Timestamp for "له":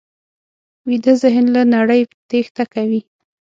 1.55-1.61